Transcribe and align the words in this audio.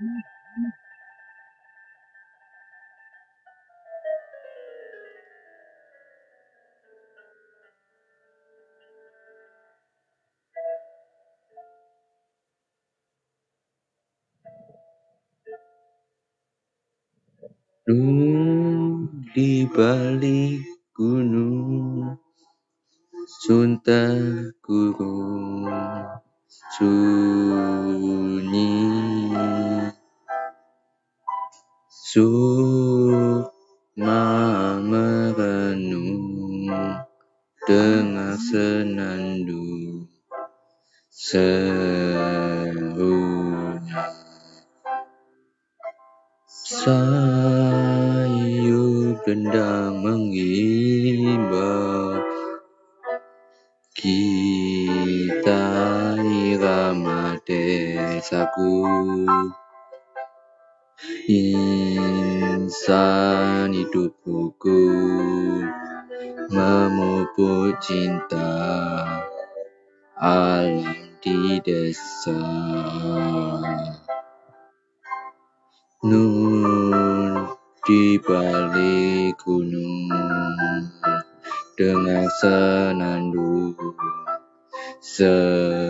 Hmm, 0.00 0.16
di 19.36 19.68
balik 19.68 20.64
gunung 20.96 22.16
Sunta 23.44 24.16
gurung 24.64 25.68
Sunta 26.48 26.88
Sukma 32.10 33.46
merenung 34.82 36.66
Dengar 37.62 38.34
senandung 38.34 40.10
Serunya 41.06 42.10
Sayup 46.50 46.98
dendang 49.22 50.02
mengimbau 50.02 51.46
Kita 53.94 55.62
irama 56.18 57.38
desaku 57.46 58.82
Insan 61.32 62.92
hidup 63.72 64.20
rukun 64.20 65.64
Memupuk 66.52 67.80
cinta 67.80 68.52
Alam 70.20 71.16
di 71.24 71.56
desa. 71.64 72.36
Nun 76.04 77.48
di 77.88 78.20
balik 78.20 79.40
gunung 79.40 80.12
Dengar 81.80 82.28
senandung 82.44 83.72
Serunan 85.00 85.80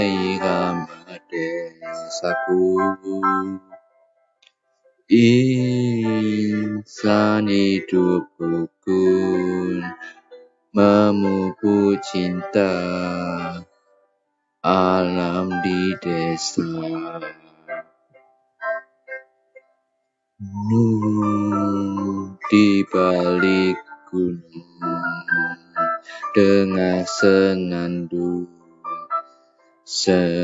irama 0.00 1.20
desaku. 1.28 2.80
Insan 5.12 6.72
hidup 7.52 8.32
rukun 8.40 9.84
Memupuk 10.72 12.00
cinta 12.00 12.72
Alam 14.64 15.60
di 15.60 15.92
desa 16.00 16.64
di 22.52 22.84
balik 22.92 23.80
gunung 24.12 25.56
Dengar 26.36 27.08
senandung 27.08 28.44
Serunan 29.80 30.36